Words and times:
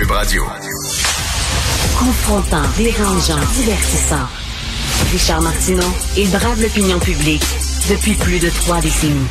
Cube 0.00 0.12
Radio. 0.12 0.44
Confrontant, 1.98 2.62
dérangeant, 2.78 3.38
divertissant. 3.54 4.26
Richard 5.12 5.42
Martineau, 5.42 5.92
il 6.16 6.30
brave 6.30 6.62
l'opinion 6.62 6.98
publique 6.98 7.44
depuis 7.90 8.14
plus 8.14 8.38
de 8.38 8.48
trois 8.48 8.80
décennies. 8.80 9.28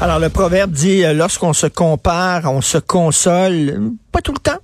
Alors, 0.00 0.18
le 0.18 0.28
proverbe 0.28 0.72
dit, 0.72 1.04
euh, 1.04 1.12
lorsqu'on 1.12 1.52
se 1.52 1.68
compare, 1.68 2.50
on 2.52 2.60
se 2.60 2.78
console. 2.78 3.92
Pas 4.10 4.20
tout 4.20 4.32
le 4.32 4.40
temps 4.40 4.58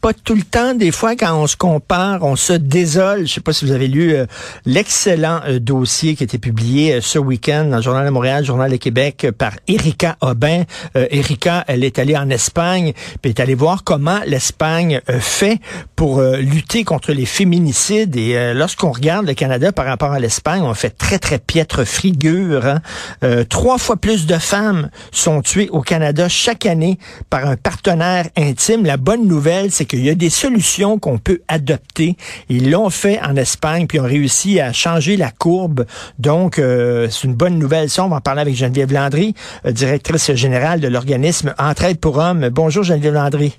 pas 0.00 0.12
tout 0.12 0.34
le 0.34 0.42
temps. 0.42 0.74
Des 0.74 0.92
fois, 0.92 1.16
quand 1.16 1.34
on 1.34 1.46
se 1.46 1.56
compare, 1.56 2.22
on 2.22 2.36
se 2.36 2.52
désole. 2.52 3.26
Je 3.26 3.34
sais 3.34 3.40
pas 3.40 3.52
si 3.52 3.64
vous 3.64 3.72
avez 3.72 3.88
lu 3.88 4.14
euh, 4.14 4.26
l'excellent 4.64 5.40
euh, 5.46 5.58
dossier 5.58 6.14
qui 6.14 6.22
a 6.22 6.26
été 6.26 6.38
publié 6.38 6.94
euh, 6.94 7.00
ce 7.00 7.18
week-end 7.18 7.64
dans 7.64 7.76
le 7.76 7.82
Journal 7.82 8.06
de 8.06 8.10
Montréal, 8.10 8.44
Journal 8.44 8.70
de 8.70 8.76
Québec, 8.76 9.26
par 9.36 9.52
Erika 9.66 10.16
Aubin. 10.20 10.62
Erika, 10.94 11.64
elle 11.66 11.84
est 11.84 11.98
allée 11.98 12.16
en 12.16 12.30
Espagne, 12.30 12.92
puis 13.20 13.30
est 13.30 13.40
allée 13.40 13.54
voir 13.54 13.84
comment 13.84 14.20
l'Espagne 14.26 15.00
fait 15.20 15.60
pour 15.96 16.20
lutter 16.20 16.84
contre 16.84 17.12
les 17.12 17.26
féminicides. 17.26 18.16
Et 18.16 18.54
lorsqu'on 18.54 18.92
regarde 18.92 19.26
le 19.26 19.34
Canada 19.34 19.72
par 19.72 19.86
rapport 19.86 20.12
à 20.12 20.20
l'Espagne, 20.20 20.62
on 20.62 20.74
fait 20.74 20.90
très, 20.90 21.18
très 21.18 21.38
piètre 21.38 21.86
figure. 21.86 22.66
Hein. 22.66 23.44
trois 23.48 23.78
fois 23.78 23.96
plus 23.96 24.26
de 24.26 24.38
femmes 24.38 24.90
sont 25.12 25.42
tuées 25.42 25.68
au 25.70 25.80
Canada 25.80 26.28
chaque 26.28 26.66
année 26.66 26.98
par 27.30 27.46
un 27.46 27.56
partenaire 27.56 28.28
intime. 28.36 28.84
La 28.84 28.96
bonne 28.96 29.26
nouvelle, 29.26 29.70
c'est 29.70 29.87
qu'il 29.88 30.04
y 30.04 30.10
a 30.10 30.14
des 30.14 30.30
solutions 30.30 30.98
qu'on 30.98 31.18
peut 31.18 31.40
adopter. 31.48 32.16
Ils 32.48 32.70
l'ont 32.70 32.90
fait 32.90 33.18
en 33.20 33.34
Espagne, 33.34 33.86
puis 33.88 33.98
ont 33.98 34.04
réussi 34.04 34.60
à 34.60 34.72
changer 34.72 35.16
la 35.16 35.30
courbe. 35.32 35.84
Donc, 36.18 36.58
euh, 36.58 37.08
c'est 37.10 37.26
une 37.26 37.34
bonne 37.34 37.58
nouvelle. 37.58 37.90
Ça, 37.90 38.04
on 38.04 38.08
va 38.08 38.16
en 38.16 38.20
parler 38.20 38.42
avec 38.42 38.54
Geneviève 38.54 38.92
Landry, 38.92 39.34
euh, 39.66 39.72
directrice 39.72 40.32
générale 40.34 40.80
de 40.80 40.88
l'organisme 40.88 41.54
Entraide 41.58 41.98
pour 41.98 42.18
hommes. 42.18 42.48
Bonjour, 42.50 42.84
Geneviève 42.84 43.14
Landry. 43.14 43.58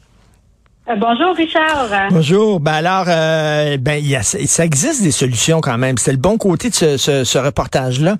Euh, 0.90 0.96
bonjour 0.96 1.36
Richard. 1.36 1.90
Bonjour. 2.12 2.60
Ben 2.60 2.74
alors, 2.74 3.06
ben 3.06 4.04
y 4.04 4.16
a, 4.16 4.24
ça 4.24 4.64
existe 4.64 5.04
des 5.04 5.12
solutions 5.12 5.60
quand 5.60 5.78
même. 5.78 5.98
C'est 5.98 6.12
le 6.12 6.18
bon 6.18 6.38
côté 6.38 6.70
de 6.70 6.76
ce, 6.76 6.98
ce, 6.98 7.24
ce 7.24 7.38
reportage-là. 7.38 8.16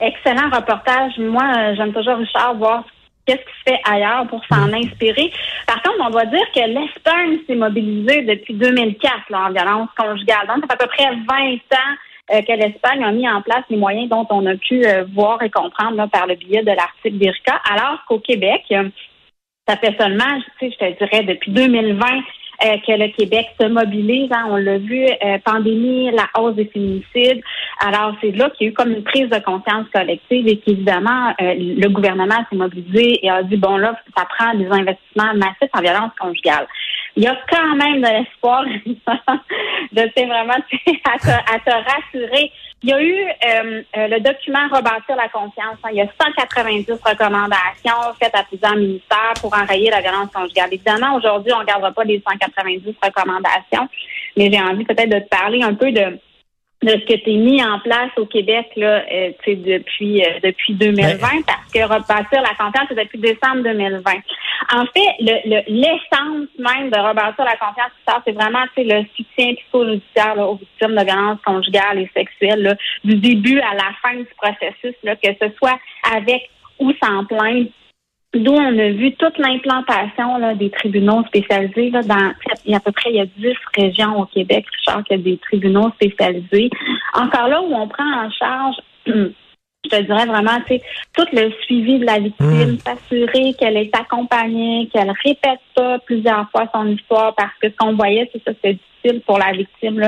Excellent 0.00 0.50
reportage. 0.52 1.12
Moi, 1.18 1.74
j'aime 1.76 1.92
toujours 1.92 2.18
Richard 2.18 2.54
voir 2.56 2.84
qu'est-ce 3.26 3.38
qui 3.38 3.58
se 3.64 3.72
fait 3.72 3.80
ailleurs 3.84 4.26
pour 4.28 4.42
s'en 4.46 4.72
inspirer. 4.72 5.32
Par 5.66 5.82
contre, 5.82 5.98
on 6.00 6.10
doit 6.10 6.26
dire 6.26 6.46
que 6.54 6.60
l'Espagne 6.60 7.38
s'est 7.46 7.56
mobilisée 7.56 8.22
depuis 8.22 8.54
2004 8.54 9.30
là, 9.30 9.46
en 9.48 9.52
violence 9.52 9.88
conjugale. 9.96 10.46
Donc, 10.46 10.64
ça 10.68 10.76
fait 10.76 10.84
à 10.84 10.86
peu 10.86 10.86
près 10.86 11.04
20 11.04 11.54
ans 11.54 11.96
euh, 12.32 12.42
que 12.42 12.52
l'Espagne 12.52 13.04
a 13.04 13.12
mis 13.12 13.28
en 13.28 13.42
place 13.42 13.64
les 13.70 13.76
moyens 13.76 14.08
dont 14.08 14.26
on 14.30 14.46
a 14.46 14.56
pu 14.56 14.84
euh, 14.84 15.04
voir 15.14 15.42
et 15.42 15.50
comprendre 15.50 15.96
là, 15.96 16.08
par 16.08 16.26
le 16.26 16.34
biais 16.34 16.62
de 16.62 16.72
l'article 16.72 17.18
d'IRCA, 17.18 17.60
alors 17.70 18.04
qu'au 18.08 18.18
Québec, 18.18 18.62
euh, 18.72 18.88
ça 19.68 19.76
fait 19.76 19.96
seulement, 19.98 20.40
je 20.60 20.68
te 20.68 21.04
dirais, 21.04 21.22
depuis 21.24 21.50
2020 21.50 22.06
euh, 22.64 22.76
que 22.86 22.92
le 22.92 23.08
Québec 23.16 23.48
se 23.60 23.66
mobilise. 23.66 24.30
Hein, 24.32 24.46
on 24.50 24.56
l'a 24.56 24.78
vu, 24.78 25.04
euh, 25.04 25.38
pandémie, 25.44 26.10
la 26.10 26.28
hausse 26.40 26.54
des 26.54 26.66
féminicides. 26.66 27.42
Alors, 27.80 28.14
c'est 28.20 28.32
là 28.32 28.50
qu'il 28.50 28.66
y 28.66 28.68
a 28.68 28.72
eu 28.72 28.74
comme 28.74 28.92
une 28.92 29.04
prise 29.04 29.28
de 29.28 29.38
conscience 29.40 29.86
collective 29.92 30.48
et 30.48 30.58
qu'évidemment, 30.58 31.34
euh, 31.40 31.54
le 31.56 31.88
gouvernement 31.88 32.44
s'est 32.48 32.56
mobilisé 32.56 33.24
et 33.24 33.30
a 33.30 33.42
dit, 33.42 33.56
bon, 33.56 33.76
là, 33.76 33.98
ça 34.16 34.24
prend 34.24 34.54
des 34.54 34.66
investissements 34.66 35.34
massifs 35.34 35.70
en 35.74 35.80
violence 35.80 36.12
conjugale. 36.18 36.66
Il 37.16 37.24
y 37.24 37.26
a 37.26 37.36
quand 37.50 37.76
même 37.76 38.02
de 38.02 38.08
l'espoir 38.08 38.64
de 39.92 40.26
vraiment 40.26 40.52
à 40.54 41.18
te, 41.18 41.30
à 41.30 41.58
te 41.58 41.70
rassurer. 41.70 42.52
Il 42.82 42.90
y 42.90 42.92
a 42.92 43.02
eu 43.02 43.14
euh, 43.14 43.82
euh, 43.96 44.08
le 44.08 44.20
document 44.20 44.68
Rebâtir 44.70 45.16
la 45.16 45.28
confiance. 45.28 45.78
Hein. 45.82 45.88
Il 45.92 45.96
y 45.96 46.00
a 46.02 46.08
190 46.20 46.92
recommandations 47.02 48.14
faites 48.20 48.34
à 48.34 48.44
plusieurs 48.44 48.76
ministères 48.76 49.32
pour 49.40 49.54
enrayer 49.54 49.90
la 49.90 50.02
violence 50.02 50.30
conjugale. 50.32 50.68
Évidemment, 50.72 51.16
aujourd'hui, 51.16 51.52
on 51.52 51.56
ne 51.56 51.62
regardera 51.62 51.92
pas 51.92 52.04
les 52.04 52.22
190 52.28 52.94
recommandations, 53.02 53.88
mais 54.36 54.50
j'ai 54.52 54.60
envie 54.60 54.84
peut-être 54.84 55.08
de 55.08 55.20
te 55.20 55.28
parler 55.28 55.62
un 55.62 55.74
peu 55.74 55.90
de 55.90 56.18
de 56.86 56.92
ce 56.92 57.04
que 57.04 57.18
tu 57.24 57.32
mis 57.32 57.62
en 57.62 57.80
place 57.80 58.10
au 58.16 58.26
Québec 58.26 58.66
là, 58.76 59.02
euh, 59.12 59.32
depuis 59.46 60.22
euh, 60.22 60.38
depuis 60.42 60.74
2020 60.74 61.18
parce 61.46 61.72
que 61.72 61.82
rebâtir 61.82 62.40
la 62.42 62.54
confiance 62.54 62.86
c'est 62.88 62.94
depuis 62.94 63.18
décembre 63.18 63.62
2020. 63.64 64.12
En 64.72 64.86
fait, 64.86 65.10
le, 65.20 65.62
l'essence 65.68 66.48
même 66.58 66.90
de 66.90 66.98
rebâtir 66.98 67.44
la 67.44 67.56
confiance, 67.56 67.90
c'est 68.24 68.32
vraiment 68.32 68.64
le 68.76 69.04
soutien 69.16 69.54
psychojudiciaire 69.54 70.38
aux 70.38 70.56
victimes 70.56 70.94
de 70.94 71.04
violences 71.04 71.40
conjugales 71.44 71.98
et 71.98 72.10
sexuelles 72.14 72.78
du 73.04 73.16
début 73.16 73.58
à 73.60 73.74
la 73.74 73.92
fin 74.00 74.14
du 74.14 74.28
processus, 74.36 74.94
là, 75.02 75.16
que 75.16 75.28
ce 75.40 75.48
soit 75.58 75.78
avec 76.14 76.48
ou 76.78 76.92
sans 77.02 77.24
plainte 77.24 77.70
D'où 78.36 78.52
on 78.52 78.78
a 78.78 78.90
vu 78.90 79.14
toute 79.16 79.38
l'implantation 79.38 80.54
des 80.54 80.70
tribunaux 80.70 81.24
spécialisés. 81.26 81.90
Là, 81.90 82.02
dans, 82.02 82.32
il 82.64 82.72
y 82.72 82.74
a 82.74 82.78
à 82.78 82.80
peu 82.80 82.92
près 82.92 83.10
il 83.10 83.16
y 83.16 83.20
a 83.20 83.26
10 83.26 83.54
régions 83.76 84.20
au 84.20 84.26
Québec, 84.26 84.66
Richard, 84.78 85.04
qu'il 85.04 85.16
y 85.16 85.20
a 85.20 85.22
des 85.22 85.38
tribunaux 85.38 85.90
spécialisés. 85.94 86.70
Encore 87.14 87.48
là 87.48 87.62
où 87.62 87.74
on 87.74 87.88
prend 87.88 88.24
en 88.24 88.30
charge 88.30 88.76
je 89.86 89.96
te 89.96 90.02
dirais 90.02 90.26
vraiment, 90.26 90.58
tu 90.66 90.74
sais, 90.74 90.82
tout 91.16 91.26
le 91.32 91.50
suivi 91.62 91.98
de 91.98 92.06
la 92.06 92.18
victime, 92.18 92.72
hmm. 92.72 92.78
s'assurer 92.78 93.54
qu'elle 93.54 93.76
est 93.76 93.94
accompagnée, 93.94 94.88
qu'elle 94.92 95.12
répète 95.24 95.60
pas 95.74 95.98
plusieurs 96.00 96.50
fois 96.50 96.68
son 96.74 96.88
histoire, 96.88 97.34
parce 97.34 97.52
que 97.60 97.68
ce 97.70 97.76
qu'on 97.76 97.94
voyait, 97.94 98.28
c'est 98.32 98.42
ça, 98.44 98.52
c'est 98.62 98.78
pour 99.26 99.38
la 99.38 99.52
victime 99.52 100.00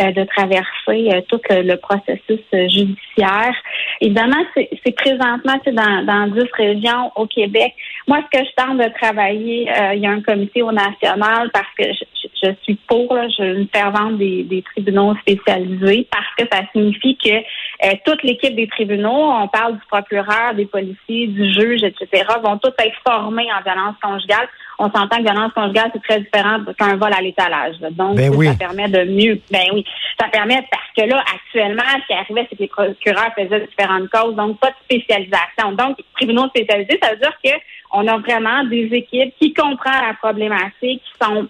euh, 0.00 0.12
de 0.12 0.24
traverser 0.24 1.10
euh, 1.12 1.20
tout 1.28 1.40
le, 1.50 1.76
processus 1.76 2.40
euh, 2.54 2.68
judiciaire. 2.68 3.54
Évidemment, 4.00 4.42
c'est 4.54 4.96
présentement 4.96 5.58
dans, 5.66 6.04
dans 6.04 6.26
10 6.28 6.42
régions 6.56 7.12
au 7.16 7.26
Québec. 7.26 7.74
Moi, 8.08 8.20
ce 8.32 8.38
que 8.38 8.44
je 8.44 8.62
tente 8.62 8.78
de 8.78 8.90
travailler, 9.00 9.68
il 9.94 10.00
y 10.00 10.06
a 10.06 10.10
un 10.10 10.22
comité 10.22 10.62
au 10.62 10.72
national 10.72 11.50
parce 11.52 11.68
que 11.78 11.84
je, 12.42 12.48
suis 12.62 12.74
pour, 12.88 13.16
je 13.38 13.60
une 13.60 13.68
fervente 13.68 14.18
des, 14.18 14.42
des 14.42 14.62
tribunaux 14.62 15.14
spécialisés 15.16 16.08
parce 16.10 16.34
que 16.36 16.44
ça 16.50 16.62
signifie 16.72 17.16
que 17.16 17.94
toute 18.04 18.22
l'équipe 18.24 18.54
des 18.56 18.66
tribunaux 18.66 19.32
on 19.32 19.48
parle 19.48 19.74
du 19.74 19.86
procureur, 19.88 20.54
des 20.54 20.66
policiers, 20.66 21.28
du 21.28 21.52
juge, 21.52 21.82
etc., 21.84 22.24
vont 22.42 22.58
tous 22.58 22.72
être 22.78 22.96
formés 23.06 23.48
en 23.52 23.62
violence 23.62 23.96
conjugale. 24.02 24.48
On 24.78 24.90
s'entend 24.90 25.18
que 25.18 25.22
violence 25.22 25.52
conjugale, 25.52 25.90
c'est 25.92 26.02
très 26.02 26.20
différent 26.20 26.58
qu'un 26.78 26.96
vol 26.96 27.12
à 27.12 27.20
l'étalage. 27.20 27.76
Donc, 27.92 28.16
ben 28.16 28.32
ça 28.32 28.54
permet 28.54 28.88
de 28.88 29.04
mieux. 29.04 29.40
Ben 29.50 29.66
oui. 29.72 29.84
Ça 30.20 30.28
permet 30.28 30.64
parce 30.70 30.90
que 30.96 31.10
là, 31.10 31.22
actuellement, 31.34 31.82
ce 32.00 32.06
qui 32.06 32.12
arrivait, 32.12 32.46
c'est 32.50 32.56
que 32.56 32.62
les 32.62 32.68
procureurs 32.68 33.32
faisaient 33.36 33.66
différentes 33.66 34.08
causes, 34.10 34.34
donc 34.34 34.58
pas 34.58 34.70
de 34.70 34.76
spécialisation. 34.84 35.72
Donc, 35.72 35.98
tribunaux 36.14 36.48
spécialisés, 36.48 36.98
ça 37.02 37.10
veut 37.10 37.18
dire 37.18 37.36
que 37.44 37.50
on 37.92 38.06
a 38.08 38.18
vraiment 38.18 38.64
des 38.64 38.88
équipes 38.92 39.34
qui 39.38 39.52
comprennent 39.52 40.06
la 40.08 40.14
problématique, 40.14 41.02
qui 41.02 41.12
sont 41.20 41.46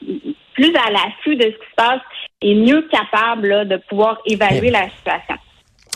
plus 0.55 0.75
à 0.77 0.91
l'affût 0.91 1.37
de 1.37 1.45
ce 1.45 1.49
qui 1.49 1.71
se 1.71 1.75
passe 1.77 2.01
et 2.43 2.55
mieux 2.55 2.83
capables 2.91 3.69
de 3.69 3.77
pouvoir 3.89 4.19
évaluer 4.27 4.71
la 4.71 4.89
situation. 4.91 5.37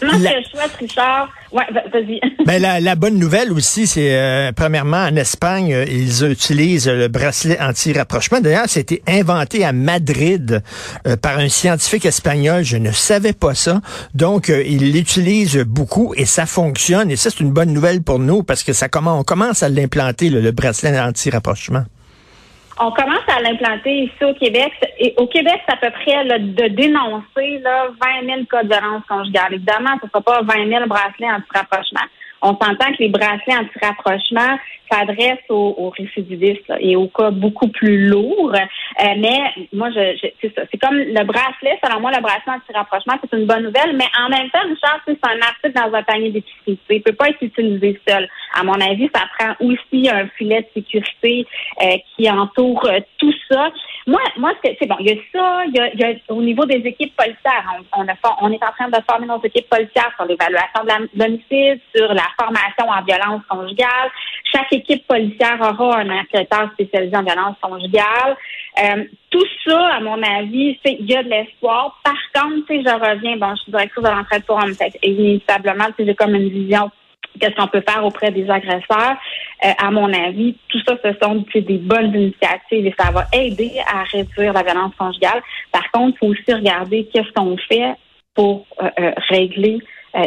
Moi, 0.02 0.12
ce 0.12 0.18
que 0.18 0.42
je 0.44 0.48
souhaite, 0.50 0.72
Richard, 0.78 1.30
ouais, 1.52 1.64
vas-y. 1.92 2.20
Ben, 2.46 2.60
la, 2.62 2.80
la, 2.80 2.94
bonne 2.94 3.18
nouvelle 3.18 3.50
aussi, 3.50 3.86
c'est 3.86 4.14
euh, 4.14 4.52
premièrement 4.52 4.98
en 5.04 5.16
Espagne, 5.16 5.72
euh, 5.72 5.84
ils 5.88 6.22
utilisent 6.30 6.86
le 6.86 7.08
bracelet 7.08 7.58
anti-rapprochement. 7.60 8.40
D'ailleurs, 8.40 8.68
c'était 8.68 9.02
inventé 9.08 9.64
à 9.64 9.72
Madrid 9.72 10.62
euh, 11.06 11.16
par 11.16 11.38
un 11.38 11.48
scientifique 11.48 12.04
espagnol. 12.04 12.62
Je 12.62 12.76
ne 12.76 12.92
savais 12.92 13.32
pas 13.32 13.54
ça. 13.54 13.80
Donc, 14.14 14.48
ils 14.48 14.92
l'utilisent 14.92 15.64
beaucoup 15.66 16.14
et 16.14 16.26
ça 16.26 16.46
fonctionne. 16.46 17.10
Et 17.10 17.16
ça, 17.16 17.30
c'est 17.30 17.40
une 17.40 17.52
bonne 17.52 17.72
nouvelle 17.72 18.02
pour 18.02 18.18
nous 18.18 18.42
parce 18.42 18.62
que 18.62 18.72
ça 18.72 18.88
commence, 18.88 19.20
on 19.20 19.24
commence 19.24 19.62
à 19.62 19.68
l'implanter 19.68 20.28
le 20.28 20.52
bracelet 20.52 20.98
anti-rapprochement. 21.00 21.84
On 22.78 22.90
commence 22.90 23.24
à 23.28 23.40
l'implanter 23.40 24.04
ici 24.04 24.24
au 24.24 24.34
Québec. 24.34 24.72
Et 24.98 25.14
au 25.16 25.26
Québec, 25.26 25.62
c'est 25.66 25.74
à 25.74 25.76
peu 25.78 25.90
près 25.90 26.24
de 26.24 26.68
dénoncer 26.68 27.58
là, 27.60 27.88
20 28.22 28.26
000 28.26 28.44
cas 28.50 28.62
de 28.62 28.68
violence 28.68 29.02
conjugale. 29.08 29.54
Évidemment, 29.54 29.96
ce 30.00 30.06
ne 30.06 30.10
sera 30.10 30.20
pas 30.20 30.42
20 30.42 30.68
000 30.68 30.86
bracelets 30.86 31.30
anti-rapprochement. 31.30 32.06
On 32.42 32.56
s'entend 32.56 32.92
que 32.92 33.00
les 33.00 33.08
bracelets 33.08 33.56
anti-rapprochement 33.56 34.58
s'adressent 34.90 35.38
aux, 35.48 35.92
récidivistes 35.96 36.72
et 36.80 36.96
aux 36.96 37.08
cas 37.08 37.30
beaucoup 37.30 37.68
plus 37.68 38.08
lourds. 38.08 38.54
Euh, 38.54 39.04
mais 39.18 39.66
moi, 39.72 39.90
je, 39.90 40.30
c'est 40.40 40.54
ça. 40.54 40.62
C'est 40.70 40.78
comme 40.78 40.96
le 40.96 41.24
bracelet. 41.24 41.78
Selon 41.84 42.00
moi, 42.00 42.12
le 42.12 42.22
bracelet 42.22 42.54
anti-rapprochement, 42.54 43.14
c'est 43.20 43.36
une 43.36 43.46
bonne 43.46 43.64
nouvelle. 43.64 43.96
Mais 43.96 44.06
en 44.20 44.28
même 44.28 44.48
temps, 44.50 44.60
Richard, 44.68 45.00
c'est 45.06 45.18
un 45.24 45.40
article 45.40 45.72
dans 45.72 45.96
un 45.96 46.02
panier 46.02 46.30
d'épicerie. 46.30 46.78
Il 46.90 47.02
peut 47.02 47.12
pas 47.12 47.28
être 47.30 47.42
utilisé 47.42 48.00
seul. 48.06 48.28
À 48.54 48.62
mon 48.62 48.74
avis, 48.80 49.10
ça 49.14 49.22
prend 49.38 49.54
aussi 49.60 50.08
un 50.08 50.28
filet 50.36 50.62
de 50.62 50.82
sécurité 50.82 51.46
euh, 51.82 51.96
qui 52.16 52.30
entoure 52.30 52.84
euh, 52.86 53.00
tout 53.18 53.32
ça. 53.50 53.70
Moi, 54.06 54.20
moi, 54.36 54.52
c'est 54.62 54.86
bon. 54.86 54.96
Il 55.00 55.06
y 55.06 55.12
a 55.12 55.16
ça. 55.32 55.64
Il 55.66 55.76
y 55.76 55.80
a, 55.80 55.92
il 55.92 56.00
y 56.00 56.04
a 56.04 56.14
au 56.28 56.42
niveau 56.42 56.64
des 56.64 56.76
équipes 56.76 57.14
policières, 57.16 57.64
on, 57.96 58.02
on, 58.02 58.08
a, 58.08 58.14
on 58.40 58.52
est 58.52 58.62
en 58.62 58.72
train 58.72 58.88
de 58.88 58.98
former 59.08 59.26
nos 59.26 59.42
équipes 59.42 59.68
policières 59.68 60.12
sur 60.16 60.26
l'évaluation 60.26 60.84
de 60.84 61.18
l'homicide, 61.18 61.80
sur 61.94 62.12
la 62.14 62.25
formation 62.38 62.88
en 62.88 63.02
violence 63.02 63.42
conjugale. 63.48 64.10
Chaque 64.52 64.72
équipe 64.72 65.06
policière 65.06 65.58
aura 65.60 65.98
un 65.98 66.10
enquêteur 66.10 66.70
spécialisé 66.72 67.16
en 67.16 67.22
violence 67.22 67.56
conjugale. 67.60 68.36
Euh, 68.82 69.04
tout 69.30 69.46
ça, 69.66 69.94
à 69.94 70.00
mon 70.00 70.22
avis, 70.22 70.78
il 70.84 71.10
y 71.10 71.16
a 71.16 71.22
de 71.22 71.28
l'espoir. 71.28 71.98
Par 72.04 72.14
contre, 72.34 72.66
je 72.68 73.10
reviens, 73.10 73.36
bon, 73.36 73.54
je 73.56 73.62
suis 73.62 73.72
directrice 73.72 74.04
de 74.04 74.08
l'entraide 74.08 74.44
pour 74.44 74.56
hommes, 74.56 74.74
inévitablement, 75.02 75.86
j'ai 75.98 76.14
comme 76.14 76.34
une 76.34 76.48
vision 76.48 76.90
Qu'est-ce 77.40 77.54
qu'on 77.54 77.66
peut 77.66 77.82
faire 77.86 78.04
auprès 78.04 78.30
des 78.30 78.48
agresseurs? 78.48 79.16
Euh, 79.64 79.72
à 79.78 79.90
mon 79.90 80.12
avis, 80.12 80.56
tout 80.68 80.80
ça, 80.86 80.96
ce 81.04 81.10
sont 81.22 81.44
des 81.54 81.78
bonnes 81.78 82.14
initiatives 82.14 82.86
et 82.86 82.94
ça 82.98 83.10
va 83.10 83.26
aider 83.32 83.72
à 83.86 84.04
réduire 84.04 84.52
la 84.52 84.62
violence 84.62 84.94
conjugale. 84.98 85.42
Par 85.72 85.90
contre, 85.90 86.16
il 86.16 86.18
faut 86.18 86.32
aussi 86.32 86.52
regarder 86.52 87.08
qu'est-ce 87.12 87.32
qu'on 87.32 87.56
fait 87.56 87.94
pour 88.34 88.66
euh, 88.80 89.12
régler 89.28 89.78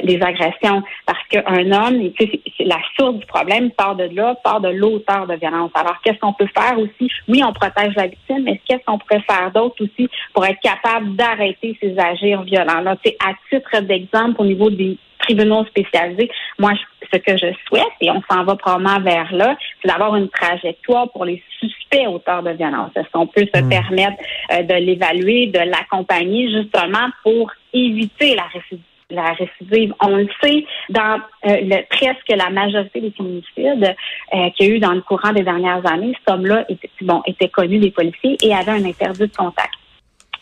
les 0.03 0.21
agressions. 0.21 0.83
Parce 1.05 1.19
qu'un 1.29 1.71
homme, 1.71 2.11
la 2.59 2.77
source 2.97 3.15
du 3.15 3.25
problème 3.25 3.71
part 3.71 3.95
de 3.95 4.09
là, 4.13 4.35
part 4.43 4.61
de 4.61 4.69
l'auteur 4.69 5.27
de 5.27 5.35
violence. 5.35 5.71
Alors, 5.73 5.95
qu'est-ce 6.03 6.19
qu'on 6.19 6.33
peut 6.33 6.49
faire 6.55 6.77
aussi? 6.77 7.11
Oui, 7.27 7.41
on 7.43 7.53
protège 7.53 7.95
la 7.95 8.07
victime, 8.07 8.43
mais 8.43 8.59
qu'est-ce 8.67 8.83
qu'on 8.85 8.97
pourrait 8.99 9.23
faire 9.29 9.51
d'autre 9.51 9.83
aussi 9.83 10.09
pour 10.33 10.45
être 10.45 10.59
capable 10.61 11.15
d'arrêter 11.15 11.77
ces 11.81 11.97
agirs 11.97 12.43
violents? 12.43 12.81
Là, 12.81 12.95
à 13.25 13.33
titre 13.49 13.81
d'exemple, 13.81 14.41
au 14.41 14.45
niveau 14.45 14.69
des 14.69 14.97
tribunaux 15.19 15.65
spécialisés. 15.65 16.29
Moi, 16.57 16.73
ce 17.11 17.17
que 17.17 17.37
je 17.37 17.53
souhaite, 17.67 17.83
et 18.01 18.09
on 18.09 18.21
s'en 18.29 18.43
va 18.43 18.55
probablement 18.55 18.99
vers 18.99 19.33
là, 19.33 19.55
c'est 19.81 19.87
d'avoir 19.87 20.15
une 20.15 20.29
trajectoire 20.29 21.11
pour 21.11 21.25
les 21.25 21.43
suspects 21.59 22.07
auteurs 22.07 22.43
de 22.43 22.51
violence. 22.51 22.91
Est-ce 22.95 23.09
qu'on 23.11 23.27
peut 23.27 23.45
se 23.53 23.61
hmm. 23.61 23.69
permettre 23.69 24.23
euh, 24.51 24.63
de 24.63 24.73
l'évaluer, 24.75 25.47
de 25.47 25.59
l'accompagner 25.59 26.49
justement 26.49 27.09
pour 27.23 27.51
éviter 27.73 28.35
la 28.35 28.43
récidive? 28.43 28.83
La 29.09 29.33
récidive. 29.33 29.93
On 30.01 30.15
le 30.15 30.27
sait 30.41 30.65
dans 30.89 31.19
euh, 31.45 31.57
le, 31.61 31.83
presque 31.89 32.29
la 32.29 32.49
majorité 32.49 33.01
des 33.01 33.11
féminicides 33.11 33.95
euh, 34.33 34.49
qu'il 34.51 34.67
y 34.67 34.71
a 34.71 34.75
eu 34.75 34.79
dans 34.79 34.93
le 34.93 35.01
courant 35.01 35.33
des 35.33 35.43
dernières 35.43 35.85
années. 35.85 36.13
Cet 36.19 36.33
homme-là 36.33 36.65
était, 36.69 36.89
bon, 37.01 37.21
était 37.25 37.49
connu 37.49 37.79
des 37.79 37.91
policiers 37.91 38.37
et 38.41 38.53
avait 38.53 38.71
un 38.71 38.85
interdit 38.85 39.27
de 39.27 39.35
contact. 39.35 39.73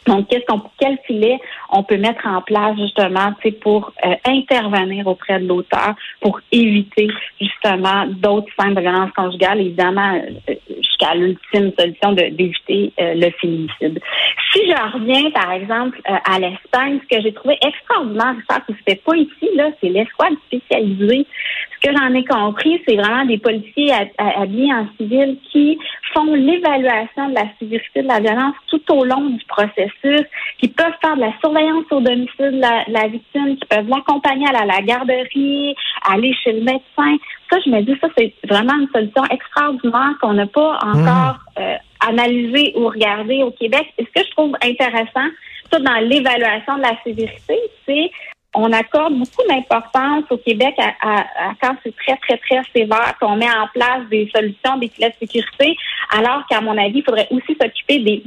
Donc, 0.07 0.29
qu'est-ce 0.29 0.45
qu'on, 0.45 0.61
quel 0.79 0.97
filet 1.05 1.37
on 1.69 1.83
peut 1.83 1.97
mettre 1.97 2.25
en 2.25 2.41
place 2.41 2.77
justement, 2.77 3.33
pour 3.61 3.91
euh, 4.05 4.15
intervenir 4.25 5.05
auprès 5.05 5.39
de 5.39 5.47
l'auteur 5.47 5.95
pour 6.21 6.39
éviter 6.51 7.09
justement 7.39 8.05
d'autres 8.07 8.47
scènes 8.57 8.73
de 8.73 8.81
violence 8.81 9.11
conjugale, 9.11 9.59
évidemment 9.59 10.15
euh, 10.49 10.53
jusqu'à 10.77 11.13
l'ultime 11.13 11.71
solution 11.77 12.13
d'éviter 12.13 12.93
euh, 12.99 13.13
le 13.15 13.29
féminicide. 13.31 13.99
Si 14.57 14.63
je 14.65 14.91
reviens 14.91 15.29
par 15.29 15.51
exemple 15.51 16.01
à 16.05 16.39
l'Espagne, 16.39 16.99
ce 17.03 17.15
que 17.15 17.21
j'ai 17.21 17.31
trouvé 17.31 17.59
extraordinaire, 17.61 18.33
ça 18.49 18.59
qui 18.61 18.73
se 18.73 18.79
fait 18.87 18.99
pas 19.05 19.15
ici 19.15 19.49
là, 19.55 19.69
c'est 19.79 19.89
l'escouade 19.89 20.33
spécialisée. 20.47 21.27
Ce 21.75 21.87
que 21.87 21.95
j'en 21.95 22.11
ai 22.15 22.25
compris, 22.25 22.81
c'est 22.87 22.95
vraiment 22.95 23.25
des 23.25 23.37
policiers 23.37 23.91
habillés 24.17 24.73
en 24.73 24.87
civil 24.97 25.37
qui 25.51 25.77
font 26.11 26.33
l'évaluation 26.33 27.29
de 27.29 27.35
la 27.35 27.45
sévérité 27.59 28.01
de 28.01 28.07
la 28.07 28.19
violence 28.19 28.55
tout 28.67 28.81
au 28.93 29.05
long 29.05 29.29
du 29.29 29.45
processus, 29.45 30.25
qui 30.57 30.69
peuvent 30.69 30.97
faire 31.01 31.15
de 31.15 31.21
la 31.21 31.33
surveillance 31.39 31.85
au 31.91 32.01
domicile 32.01 32.59
de 32.59 32.91
la, 32.91 33.07
victime, 33.07 33.57
qui 33.57 33.65
peuvent 33.69 33.87
l'accompagner 33.87 34.47
à 34.47 34.65
la, 34.65 34.81
garderie, 34.81 35.75
aller 36.09 36.33
chez 36.43 36.53
le 36.53 36.61
médecin. 36.61 37.17
Ça, 37.51 37.59
je 37.63 37.69
me 37.69 37.81
dis, 37.81 37.95
ça, 38.01 38.07
c'est 38.17 38.33
vraiment 38.49 38.73
une 38.73 38.89
solution 38.89 39.23
extraordinaire 39.29 40.15
qu'on 40.19 40.33
n'a 40.33 40.47
pas 40.47 40.79
encore 40.81 41.37
mmh. 41.57 41.61
euh, 41.61 41.75
analysée 41.99 42.73
ou 42.75 42.87
regardée 42.87 43.43
au 43.43 43.51
Québec. 43.51 43.85
Et 43.97 44.05
ce 44.05 44.21
que 44.21 44.27
je 44.27 44.31
trouve 44.31 44.55
intéressant, 44.61 45.29
ça, 45.71 45.79
dans 45.79 45.99
l'évaluation 46.01 46.77
de 46.77 46.81
la 46.81 46.97
sévérité, 47.03 47.57
c'est 47.85 48.11
on 48.55 48.71
accorde 48.71 49.13
beaucoup 49.13 49.47
d'importance 49.47 50.23
au 50.31 50.37
Québec 50.37 50.73
à, 50.79 51.25
quand 51.61 51.75
c'est 51.83 51.95
très, 51.95 52.17
très, 52.17 52.37
très 52.37 52.61
sévère, 52.75 53.13
qu'on 53.19 53.35
met 53.35 53.49
en 53.49 53.67
place 53.73 54.07
des 54.09 54.29
solutions, 54.33 54.77
des 54.77 54.87
filets 54.87 55.09
de 55.09 55.27
sécurité, 55.27 55.75
alors 56.17 56.43
qu'à 56.49 56.61
mon 56.61 56.75
avis, 56.77 56.99
il 56.99 57.03
faudrait 57.03 57.27
aussi 57.29 57.55
s'occuper 57.59 57.99
des 57.99 58.23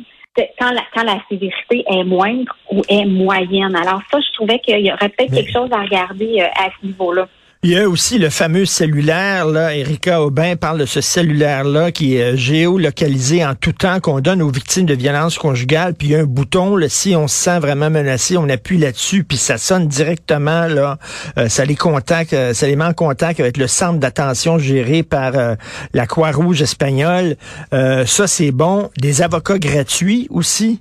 quand 0.59 0.71
la, 0.71 0.83
quand 0.95 1.03
la 1.03 1.19
sévérité 1.29 1.85
est 1.91 2.05
moindre 2.05 2.57
ou 2.71 2.83
est 2.89 3.05
moyenne. 3.05 3.75
Alors 3.75 4.01
ça, 4.11 4.19
je 4.21 4.33
trouvais 4.35 4.59
qu'il 4.61 4.79
y 4.79 4.93
aurait 4.93 5.09
peut-être 5.09 5.35
quelque 5.35 5.53
chose 5.53 5.69
à 5.73 5.83
regarder 5.83 6.41
euh, 6.41 6.47
à 6.55 6.71
ce 6.71 6.87
niveau-là. 6.87 7.29
Il 7.63 7.73
y 7.73 7.79
a 7.79 7.87
aussi 7.91 8.17
le 8.17 8.31
fameux 8.31 8.65
cellulaire, 8.65 9.45
là. 9.45 9.77
Erika 9.77 10.23
Aubin 10.23 10.57
parle 10.57 10.79
de 10.79 10.87
ce 10.87 11.03
cellulaire-là 11.03 11.93
qui 11.93 12.17
est 12.17 12.33
euh, 12.33 12.35
géolocalisé 12.35 13.45
en 13.45 13.55
tout 13.55 13.75
temps, 13.75 14.01
qu'on 14.01 14.21
donne 14.21 14.41
aux 14.41 14.49
victimes 14.49 14.87
de 14.87 14.95
violences 14.95 15.37
conjugales. 15.37 15.93
Puis 15.93 16.09
il 16.09 16.11
y 16.13 16.15
a 16.17 16.21
un 16.21 16.25
bouton, 16.25 16.75
là, 16.75 16.89
si 16.89 17.15
on 17.15 17.29
se 17.29 17.37
sent 17.37 17.59
vraiment 17.59 17.91
menacé, 17.91 18.39
on 18.39 18.49
appuie 18.49 18.79
là-dessus, 18.79 19.25
puis 19.25 19.37
ça 19.37 19.59
sonne 19.59 19.89
directement, 19.89 20.69
là. 20.69 20.97
Euh, 21.37 21.51
ça 21.51 21.67
les 21.67 21.77
contacte, 21.77 22.33
euh, 22.33 22.55
ça 22.55 22.67
les 22.67 22.77
met 22.77 22.85
en 22.87 22.95
contact 22.95 23.41
avec 23.41 23.59
le 23.59 23.67
centre 23.67 23.99
d'attention 23.99 24.59
géré 24.59 25.03
par 25.03 25.33
la 25.93 26.07
Croix-Rouge 26.07 26.63
espagnole. 26.63 27.37
ça, 27.73 28.27
c'est 28.27 28.53
bon. 28.53 28.89
Des 28.97 29.21
avocats 29.21 29.59
gratuits 29.59 30.29
aussi 30.31 30.81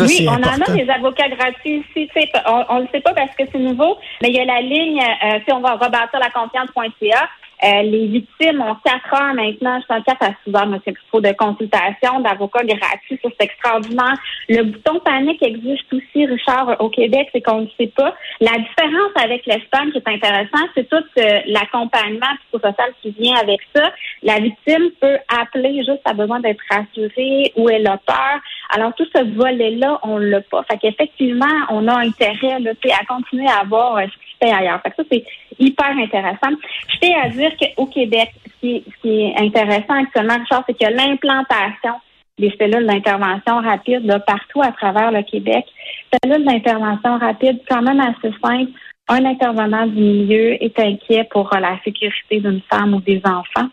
oui, 0.00 0.26
on 0.28 0.32
en 0.32 0.42
a 0.42 0.72
des 0.72 0.88
avocats 0.90 1.28
gratuits 1.28 1.84
ici. 1.96 2.08
On 2.46 2.76
ne 2.76 2.82
le 2.82 2.88
sait 2.92 3.00
pas 3.00 3.14
parce 3.14 3.34
que 3.36 3.44
c'est 3.50 3.58
nouveau, 3.58 3.98
mais 4.22 4.28
il 4.28 4.36
y 4.36 4.40
a 4.40 4.44
la 4.44 4.60
ligne, 4.60 5.00
euh, 5.00 5.38
si 5.46 5.52
on 5.52 5.60
va 5.60 5.74
rebâtir 5.74 6.18
la 6.20 6.30
confiance.ca, 6.30 7.28
euh, 7.64 7.82
les 7.82 8.06
victimes 8.06 8.60
ont 8.60 8.76
quatre 8.84 9.12
heures 9.14 9.34
maintenant, 9.34 9.80
je 9.80 9.94
suis 9.94 10.04
quatre 10.04 10.22
à 10.22 10.32
six 10.44 10.54
heures, 10.54 10.66
monsieur 10.66 10.94
trop 11.08 11.20
de 11.20 11.32
consultation, 11.32 12.20
d'avocats 12.20 12.64
gratuits, 12.64 13.18
c'est 13.22 13.44
extraordinaire. 13.44 14.14
Le 14.48 14.62
bouton 14.62 15.00
panique 15.00 15.42
existe 15.42 15.92
aussi, 15.92 16.26
Richard, 16.26 16.76
au 16.80 16.88
Québec, 16.88 17.28
c'est 17.32 17.40
qu'on 17.40 17.62
ne 17.62 17.68
sait 17.78 17.92
pas. 17.96 18.14
La 18.40 18.52
différence 18.58 19.12
avec 19.16 19.44
l'Espagne 19.46 19.90
qui 19.90 19.98
est 19.98 20.08
intéressant, 20.08 20.68
c'est 20.74 20.88
tout 20.88 21.04
euh, 21.18 21.40
l'accompagnement 21.46 22.26
psychosocial 22.42 22.92
qui 23.02 23.10
vient 23.18 23.36
avec 23.36 23.60
ça. 23.74 23.92
La 24.22 24.38
victime 24.38 24.90
peut 25.00 25.18
appeler 25.28 25.78
juste 25.78 26.02
à 26.04 26.12
besoin 26.12 26.40
d'être 26.40 26.62
rassurée 26.70 27.52
ou 27.56 27.68
elle 27.68 27.86
a 27.86 27.98
peur. 27.98 28.40
Alors 28.70 28.94
tout 28.94 29.06
ce 29.14 29.24
volet-là, 29.34 29.98
on 30.02 30.18
l'a 30.18 30.40
pas. 30.42 30.62
Fait 30.64 30.78
qu'effectivement, 30.78 31.46
on 31.70 31.88
a 31.88 31.98
intérêt 31.98 32.60
là, 32.60 32.70
à 33.00 33.04
continuer 33.06 33.48
à 33.48 33.64
voir 33.64 33.96
euh, 33.96 34.06
ça, 34.40 35.02
c'est 35.10 35.24
hyper 35.58 35.90
intéressant. 35.98 36.56
Je 36.88 36.98
tiens 37.00 37.20
à 37.22 37.28
dire 37.28 37.52
qu'au 37.56 37.86
Québec, 37.86 38.30
ce 38.44 38.50
qui, 38.60 38.84
est 39.04 39.36
intéressant 39.36 39.94
actuellement, 39.94 40.38
Richard, 40.38 40.64
c'est 40.66 40.78
que 40.78 40.92
l'implantation 40.92 41.94
des 42.38 42.54
cellules 42.58 42.86
d'intervention 42.86 43.60
rapide 43.60 44.22
partout 44.26 44.62
à 44.62 44.72
travers 44.72 45.10
le 45.10 45.22
Québec. 45.22 45.66
Cellules 46.22 46.44
d'intervention 46.44 47.18
rapide, 47.18 47.60
quand 47.68 47.82
même 47.82 48.00
assez 48.00 48.32
simple. 48.42 48.70
Un 49.08 49.24
intervenant 49.24 49.86
du 49.86 50.00
milieu 50.00 50.62
est 50.62 50.78
inquiet 50.78 51.24
pour 51.30 51.50
la 51.52 51.78
sécurité 51.82 52.40
d'une 52.40 52.60
femme 52.70 52.94
ou 52.94 53.00
des 53.00 53.20
enfants. 53.24 53.68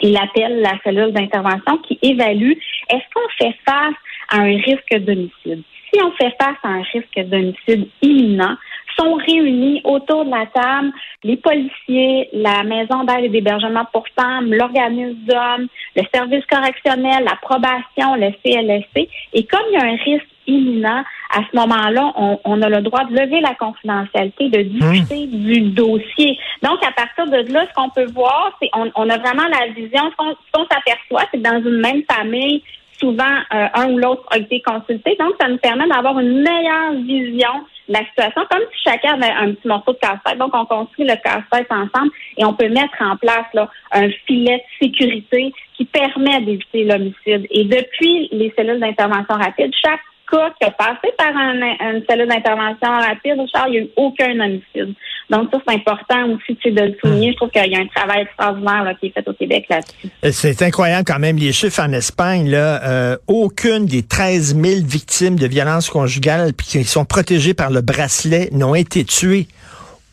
Il 0.00 0.16
appelle 0.16 0.62
la 0.62 0.78
cellule 0.82 1.12
d'intervention 1.12 1.76
qui 1.78 1.98
évalue 2.00 2.52
est-ce 2.88 3.04
qu'on 3.14 3.28
fait 3.38 3.54
face 3.66 3.94
à 4.30 4.38
un 4.38 4.56
risque 4.56 4.96
d'homicide? 4.98 5.62
Si 5.92 6.00
on 6.02 6.12
fait 6.12 6.34
face 6.40 6.56
à 6.62 6.68
un 6.68 6.82
risque 6.82 7.18
d'homicide 7.28 7.88
imminent, 8.02 8.56
sont 8.98 9.14
réunis 9.14 9.80
autour 9.84 10.24
de 10.24 10.30
la 10.30 10.46
table 10.46 10.92
les 11.22 11.36
policiers, 11.36 12.28
la 12.32 12.62
maison 12.64 13.04
d'aide 13.04 13.24
et 13.24 13.28
d'hébergement 13.28 13.84
pour 13.92 14.04
femmes, 14.18 14.52
l'organisme 14.52 15.18
d'hommes, 15.26 15.68
le 15.96 16.02
service 16.12 16.44
correctionnel, 16.46 17.24
la 17.24 17.36
probation, 17.36 18.14
le 18.16 18.30
CLSC. 18.42 19.08
Et 19.34 19.44
comme 19.44 19.60
il 19.70 19.74
y 19.74 19.76
a 19.76 19.84
un 19.84 19.96
risque 19.96 20.26
imminent, 20.46 21.04
à 21.32 21.40
ce 21.50 21.56
moment-là, 21.56 22.12
on, 22.44 22.62
a 22.62 22.68
le 22.68 22.80
droit 22.80 23.04
de 23.04 23.12
lever 23.12 23.40
la 23.40 23.54
confidentialité, 23.54 24.48
de 24.48 24.62
discuter 24.62 25.26
mmh. 25.26 25.30
du 25.30 25.60
dossier. 25.70 26.38
Donc, 26.62 26.78
à 26.84 26.90
partir 26.92 27.26
de 27.26 27.52
là, 27.52 27.66
ce 27.68 27.74
qu'on 27.74 27.90
peut 27.90 28.10
voir, 28.12 28.56
c'est 28.60 28.70
on, 28.74 28.90
on 28.96 29.08
a 29.08 29.18
vraiment 29.18 29.46
la 29.48 29.68
vision, 29.72 30.10
ce 30.10 30.34
qu'on 30.52 30.66
s'aperçoit, 30.66 31.28
c'est 31.30 31.38
que 31.38 31.42
dans 31.42 31.60
une 31.60 31.80
même 31.80 32.02
famille, 32.10 32.62
souvent, 33.00 33.24
euh, 33.24 33.66
un 33.74 33.92
ou 33.92 33.98
l'autre 33.98 34.24
a 34.30 34.38
été 34.38 34.62
consulté. 34.62 35.16
Donc, 35.18 35.34
ça 35.40 35.48
nous 35.48 35.58
permet 35.58 35.88
d'avoir 35.88 36.18
une 36.20 36.42
meilleure 36.42 36.92
vision 37.02 37.64
la 37.88 38.04
situation, 38.04 38.42
comme 38.48 38.62
si 38.72 38.82
chacun 38.84 39.14
avait 39.14 39.32
un 39.32 39.52
petit 39.52 39.66
morceau 39.66 39.92
de 39.92 39.98
casse-tête. 39.98 40.38
Donc, 40.38 40.54
on 40.54 40.64
construit 40.64 41.04
le 41.04 41.16
casse-tête 41.16 41.66
ensemble 41.70 42.12
et 42.36 42.44
on 42.44 42.54
peut 42.54 42.68
mettre 42.68 42.94
en 43.00 43.16
place 43.16 43.46
là, 43.52 43.68
un 43.90 44.08
filet 44.26 44.58
de 44.58 44.86
sécurité 44.86 45.52
qui 45.76 45.84
permet 45.86 46.40
d'éviter 46.42 46.84
l'homicide. 46.84 47.46
Et 47.50 47.64
depuis 47.64 48.28
les 48.30 48.52
cellules 48.56 48.78
d'intervention 48.78 49.34
rapide, 49.34 49.72
chaque 49.84 50.00
cas 50.30 50.50
qui 50.60 50.66
a 50.66 50.70
passé 50.70 51.12
par 51.18 51.30
une 51.36 52.04
cellule 52.08 52.28
d'intervention 52.28 52.90
rapide, 52.90 53.40
Richard, 53.40 53.68
il 53.68 53.72
n'y 53.72 53.78
a 53.78 53.82
eu 53.82 53.88
aucun 53.96 54.38
homicide. 54.38 54.94
Donc, 55.30 55.48
ça, 55.52 55.58
c'est 55.66 55.74
important 55.74 56.28
aussi 56.30 56.58
de 56.70 56.80
le 56.80 56.94
souligner. 57.00 57.30
Je 57.30 57.36
trouve 57.36 57.50
qu'il 57.50 57.70
y 57.70 57.76
a 57.76 57.78
un 57.78 57.86
travail 57.86 58.22
extraordinaire 58.22 58.94
qui 58.98 59.06
est 59.06 59.10
fait 59.10 59.26
au 59.28 59.32
Québec 59.32 59.66
là-dessus. 59.70 60.08
Euh, 60.24 60.30
c'est 60.32 60.60
incroyable 60.62 61.04
quand 61.06 61.20
même. 61.20 61.36
Les 61.36 61.52
chiffres 61.52 61.80
en 61.80 61.92
Espagne, 61.92 62.50
là, 62.50 62.82
euh, 62.82 63.16
aucune 63.28 63.86
des 63.86 64.02
13 64.02 64.56
000 64.60 64.80
victimes 64.84 65.38
de 65.38 65.46
violences 65.46 65.88
conjugales 65.88 66.52
qui 66.54 66.82
sont 66.82 67.04
protégées 67.04 67.54
par 67.54 67.70
le 67.70 67.80
bracelet 67.80 68.48
n'ont 68.52 68.74
été 68.74 69.04
tuées. 69.04 69.46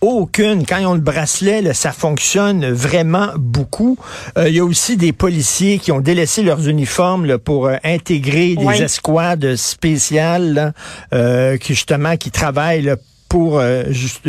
Aucune. 0.01 0.63
Quand 0.67 0.77
ils 0.77 0.85
ont 0.85 0.93
le 0.93 0.99
bracelet, 0.99 1.73
ça 1.73 1.91
fonctionne 1.91 2.69
vraiment 2.69 3.29
beaucoup. 3.35 3.97
Euh, 4.37 4.47
il 4.47 4.55
y 4.55 4.59
a 4.59 4.63
aussi 4.63 4.97
des 4.97 5.13
policiers 5.13 5.79
qui 5.79 5.91
ont 5.91 6.01
délaissé 6.01 6.43
leurs 6.43 6.69
uniformes 6.69 7.39
pour 7.39 7.71
intégrer 7.83 8.55
des 8.55 8.83
escouades 8.83 9.55
spéciales 9.55 10.73
qui 11.11 11.73
justement 11.73 12.15
qui 12.17 12.29
travaillent 12.29 12.93
pour 13.27 13.59
juste 13.89 14.27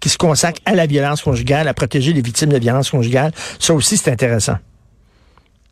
qui 0.00 0.08
se 0.08 0.18
consacre 0.18 0.60
à 0.64 0.74
la 0.74 0.86
violence 0.86 1.22
conjugale, 1.22 1.68
à 1.68 1.74
protéger 1.74 2.12
les 2.12 2.22
victimes 2.22 2.50
de 2.50 2.58
violence 2.58 2.90
conjugale. 2.90 3.32
Ça 3.58 3.74
aussi, 3.74 3.96
c'est 3.96 4.10
intéressant. 4.10 4.56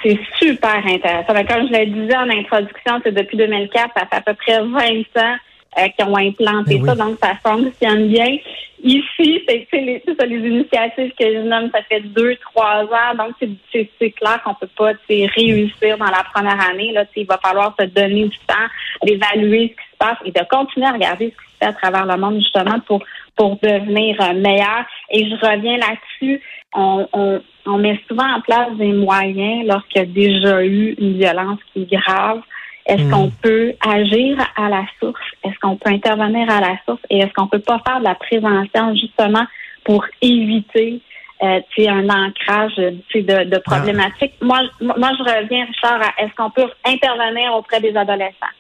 C'est 0.03 0.19
super 0.39 0.87
intéressant. 0.87 1.33
Comme 1.33 1.69
je 1.69 1.79
le 1.79 1.87
disais 1.87 2.17
en 2.17 2.29
introduction, 2.29 3.01
c'est 3.03 3.13
depuis 3.13 3.39
2004, 3.39 3.93
ça 3.97 4.07
fait 4.07 4.17
à 4.17 4.21
peu 4.21 4.35
près 4.35 4.61
20 4.61 5.23
ans 5.23 5.37
euh, 5.79 5.89
qui 5.89 6.05
ont 6.05 6.17
implanté 6.17 6.79
Ben 6.79 6.87
ça, 6.87 6.95
donc 6.95 7.19
ça 7.23 7.33
fonctionne 7.43 8.09
bien. 8.09 8.37
Ici, 8.85 9.43
c'est 9.49 9.67
les, 9.73 10.03
les 10.07 10.49
initiatives 10.49 11.13
que 11.19 11.25
je 11.25 11.49
nomme, 11.49 11.71
ça 11.75 11.81
fait 11.89 12.01
deux, 12.01 12.37
trois 12.37 12.83
ans, 12.83 13.15
donc 13.17 13.35
c'est 13.41 14.11
clair 14.11 14.43
qu'on 14.45 14.55
peut 14.55 14.69
pas 14.77 14.93
réussir 15.09 15.97
dans 15.97 16.05
la 16.05 16.23
première 16.35 16.61
année. 16.61 16.93
Là, 16.93 17.05
il 17.17 17.27
va 17.27 17.39
falloir 17.39 17.75
se 17.81 17.87
donner 17.87 18.29
du 18.29 18.39
temps, 18.47 18.69
d'évaluer 19.03 19.75
ce 19.75 19.83
qui 19.83 19.91
se 19.91 19.97
passe 19.99 20.19
et 20.27 20.31
de 20.33 20.47
continuer 20.51 20.87
à 20.87 20.93
regarder 20.93 21.33
ce 21.35 21.45
qui 21.45 21.53
se 21.53 21.59
fait 21.59 21.65
à 21.65 21.73
travers 21.73 22.05
le 22.05 22.21
monde 22.21 22.37
justement 22.41 22.79
pour 22.81 23.03
pour 23.37 23.59
devenir 23.63 24.21
euh, 24.21 24.35
meilleur. 24.35 24.85
Et 25.11 25.29
je 25.29 25.35
reviens 25.35 25.77
là-dessus. 25.79 26.41
On, 26.75 27.07
on, 27.13 27.41
on 27.67 27.79
met 27.79 28.01
souvent 28.09 28.37
en 28.37 28.41
place 28.41 28.73
des 28.77 28.93
moyens 28.93 29.67
lorsqu'il 29.67 30.03
y 30.03 30.05
a 30.05 30.07
déjà 30.07 30.65
eu 30.65 30.95
une 30.99 31.19
violence 31.19 31.61
qui 31.73 31.83
est 31.83 31.93
grave 31.93 32.43
est-ce 32.87 33.03
hmm. 33.03 33.11
qu'on 33.11 33.31
peut 33.31 33.75
agir 33.81 34.39
à 34.57 34.69
la 34.69 34.85
source? 35.01 35.21
Est-ce 35.43 35.59
qu'on 35.61 35.77
peut 35.77 35.91
intervenir 35.91 36.51
à 36.51 36.61
la 36.61 36.77
source? 36.85 37.01
Et 37.09 37.19
est-ce 37.19 37.33
qu'on 37.33 37.47
peut 37.47 37.61
pas 37.61 37.81
faire 37.87 37.99
de 37.99 38.05
la 38.05 38.15
prévention 38.15 38.95
justement 38.95 39.45
pour 39.85 40.05
éviter 40.21 41.01
euh, 41.43 41.61
un 41.79 42.09
ancrage 42.09 42.77
de, 42.77 43.45
de 43.45 43.59
problématiques? 43.59 44.35
Moi, 44.43 44.61
moi, 44.81 45.11
je 45.19 45.23
reviens, 45.23 45.65
Richard, 45.65 46.01
à 46.03 46.23
est-ce 46.23 46.35
qu'on 46.35 46.51
peut 46.51 46.71
intervenir 46.85 47.55
auprès 47.55 47.81
des 47.81 47.97
adolescents? 47.97 48.55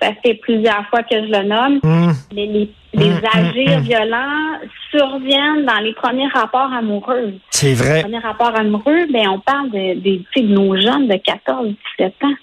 Ça 0.00 0.10
fait 0.24 0.34
plusieurs 0.34 0.86
fois 0.88 1.02
que 1.02 1.14
je 1.14 1.30
le 1.30 1.44
nomme. 1.44 1.80
Hmm. 1.82 2.12
Les, 2.32 2.70
les, 2.94 3.12
agirs 3.32 3.80
violents 3.80 4.58
surviennent 4.90 5.64
dans 5.66 5.80
les 5.80 5.94
premiers 5.94 6.28
rapports 6.28 6.72
amoureux. 6.72 7.34
C'est 7.50 7.74
vrai. 7.74 7.96
Les 7.96 8.02
premiers 8.02 8.18
rapports 8.18 8.56
amoureux, 8.56 9.06
ben, 9.12 9.28
on 9.28 9.40
parle 9.40 9.70
de, 9.70 9.94
de, 10.00 10.22
de 10.36 10.42
nos 10.46 10.76
jeunes 10.76 11.08
de 11.08 11.16
14, 11.16 11.68
17 11.98 12.14
ans. 12.24 12.34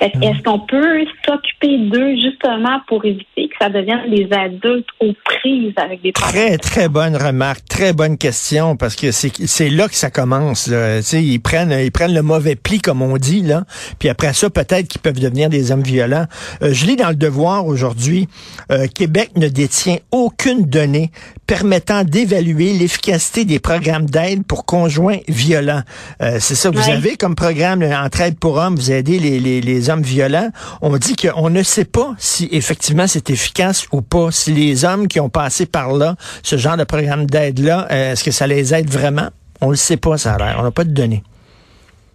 Mm. 0.00 0.22
Est-ce 0.22 0.42
qu'on 0.42 0.60
peut 0.60 1.04
s'occuper 1.26 1.78
d'eux 1.78 2.14
justement 2.16 2.80
pour 2.86 3.04
éviter 3.04 3.48
que 3.48 3.54
ça 3.60 3.68
devienne 3.68 4.08
des 4.10 4.28
adultes 4.32 4.88
aux 5.00 5.12
prises 5.24 5.72
avec 5.76 6.02
des? 6.02 6.12
Très, 6.12 6.56
très 6.58 6.88
bonne 6.88 7.16
remarque, 7.16 7.64
très 7.68 7.92
bonne 7.92 8.16
question, 8.16 8.76
parce 8.76 8.94
que 8.94 9.10
c'est 9.10 9.70
là 9.70 9.88
que 9.88 9.94
ça 9.94 10.10
commence. 10.10 10.68
Là. 10.68 11.00
Ils, 11.12 11.40
prennent, 11.40 11.72
ils 11.72 11.90
prennent 11.90 12.14
le 12.14 12.22
mauvais 12.22 12.54
pli, 12.54 12.80
comme 12.80 13.02
on 13.02 13.16
dit, 13.16 13.42
là. 13.42 13.64
puis 13.98 14.08
après 14.08 14.32
ça, 14.32 14.50
peut-être 14.50 14.88
qu'ils 14.88 15.00
peuvent 15.00 15.20
devenir 15.20 15.48
des 15.48 15.72
hommes 15.72 15.82
violents. 15.82 16.26
Euh, 16.62 16.72
je 16.72 16.86
lis 16.86 16.96
dans 16.96 17.08
le 17.08 17.16
Devoir 17.16 17.66
aujourd'hui, 17.66 18.28
euh, 18.70 18.86
Québec 18.86 19.32
ne 19.36 19.48
détient 19.48 19.98
aucune 20.12 20.64
donnée 20.64 21.10
permettant 21.46 22.04
d'évaluer 22.04 22.74
l'efficacité 22.74 23.44
des 23.44 23.58
programmes 23.58 24.06
d'aide 24.06 24.44
pour 24.44 24.66
conjoints 24.66 25.18
violents. 25.28 25.82
Euh, 26.22 26.36
c'est 26.40 26.54
ça, 26.54 26.70
vous 26.70 26.88
avez 26.90 27.16
comme 27.16 27.34
programme 27.34 27.82
Entraide 27.82 28.38
pour 28.38 28.56
hommes, 28.56 28.76
vous 28.76 28.92
aidez 28.92 29.18
les, 29.18 29.40
les, 29.40 29.60
les 29.60 29.87
hommes 29.90 30.02
violents. 30.02 30.50
On 30.82 30.96
dit 30.96 31.16
qu'on 31.16 31.50
ne 31.50 31.62
sait 31.62 31.84
pas 31.84 32.14
si 32.18 32.48
effectivement 32.52 33.06
c'est 33.06 33.30
efficace 33.30 33.86
ou 33.92 34.02
pas. 34.02 34.30
Si 34.30 34.52
les 34.52 34.84
hommes 34.84 35.08
qui 35.08 35.20
ont 35.20 35.28
passé 35.28 35.66
par 35.66 35.92
là, 35.92 36.14
ce 36.42 36.56
genre 36.56 36.76
de 36.76 36.84
programme 36.84 37.26
d'aide-là, 37.26 37.86
euh, 37.90 38.12
est-ce 38.12 38.24
que 38.24 38.30
ça 38.30 38.46
les 38.46 38.74
aide 38.74 38.90
vraiment? 38.90 39.28
On 39.60 39.66
ne 39.66 39.72
le 39.72 39.76
sait 39.76 39.96
pas, 39.96 40.16
ça 40.18 40.34
a 40.34 40.38
l'air. 40.38 40.56
On 40.58 40.62
n'a 40.62 40.70
pas 40.70 40.84
de 40.84 40.92
données. 40.92 41.22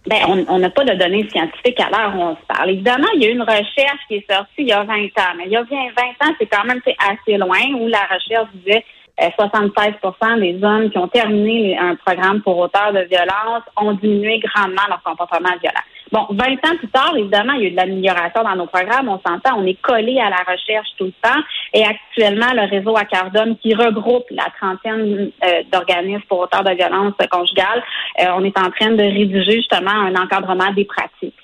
Ben, 0.06 0.18
on 0.48 0.58
n'a 0.58 0.68
pas 0.68 0.84
de 0.84 0.92
données 0.94 1.26
scientifiques 1.30 1.80
à 1.80 1.88
l'heure 1.88 2.14
où 2.14 2.20
on 2.20 2.36
se 2.36 2.46
parle. 2.46 2.70
Évidemment, 2.70 3.06
il 3.16 3.22
y 3.22 3.26
a 3.26 3.30
une 3.30 3.40
recherche 3.40 4.00
qui 4.06 4.16
est 4.16 4.30
sortie 4.30 4.52
il 4.58 4.68
y 4.68 4.72
a 4.72 4.84
20 4.84 4.92
ans, 4.92 5.34
mais 5.38 5.44
il 5.46 5.52
y 5.52 5.56
a 5.56 5.62
20 5.62 5.68
ans, 5.70 6.34
c'est 6.38 6.46
quand 6.46 6.64
même 6.64 6.80
assez 6.98 7.38
loin 7.38 7.60
où 7.80 7.88
la 7.88 8.02
recherche 8.02 8.48
disait 8.54 8.84
76% 9.18 9.94
euh, 10.22 10.40
des 10.40 10.62
hommes 10.62 10.90
qui 10.90 10.98
ont 10.98 11.08
terminé 11.08 11.78
un 11.78 11.94
programme 11.96 12.42
pour 12.42 12.58
auteur 12.58 12.92
de 12.92 13.00
violence 13.08 13.62
ont 13.76 13.92
diminué 13.92 14.40
grandement 14.40 14.82
leur 14.88 15.02
comportement 15.02 15.56
violent. 15.62 15.84
Bon, 16.14 16.28
20 16.30 16.52
ans 16.64 16.76
plus 16.78 16.88
tard, 16.90 17.12
évidemment, 17.16 17.54
il 17.54 17.62
y 17.62 17.64
a 17.64 17.68
eu 17.70 17.70
de 17.72 17.76
l'amélioration 17.76 18.44
dans 18.44 18.54
nos 18.54 18.66
programmes. 18.66 19.08
On 19.08 19.18
s'entend, 19.26 19.58
on 19.58 19.66
est 19.66 19.80
collé 19.82 20.20
à 20.20 20.30
la 20.30 20.44
recherche 20.46 20.86
tout 20.96 21.06
le 21.06 21.12
temps. 21.20 21.40
Et 21.72 21.82
actuellement, 21.82 22.52
le 22.54 22.70
réseau 22.70 22.96
Acardum, 22.96 23.56
qui 23.56 23.74
regroupe 23.74 24.26
la 24.30 24.46
trentaine 24.60 25.32
euh, 25.44 25.62
d'organismes 25.72 26.22
pour 26.28 26.38
auteurs 26.38 26.62
de 26.62 26.70
violence 26.70 27.14
conjugale, 27.28 27.82
euh, 28.20 28.26
on 28.36 28.44
est 28.44 28.56
en 28.56 28.70
train 28.70 28.92
de 28.92 29.02
rédiger 29.02 29.56
justement 29.56 29.90
un 29.90 30.14
encadrement 30.14 30.72
des 30.72 30.84
pratiques 30.84 31.34